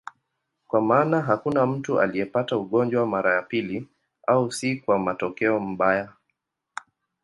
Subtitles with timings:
[0.67, 3.87] Kwa maana hakuna mtu aliyepata ugonjwa mara ya pili,
[4.27, 6.09] au si kwa matokeo mbaya.